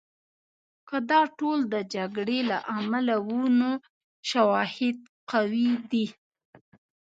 که 0.87 0.97
دا 1.11 1.21
ټول 1.39 1.59
د 1.73 1.75
جګړې 1.93 2.39
له 2.49 2.57
امله 2.77 3.15
وو، 3.27 3.41
نو 3.59 3.69
شواهد 4.31 4.97
قوي 5.31 5.69
دي. 5.91 6.05